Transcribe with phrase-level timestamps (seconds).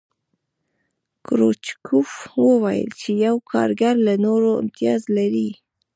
[1.25, 2.09] کرو چکوف
[2.47, 5.49] وویل چې یو کارګر له نورو امتیاز لري